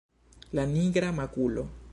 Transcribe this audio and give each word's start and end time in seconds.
La 0.59 0.65
nigra 0.71 1.13
makulo! 1.21 1.69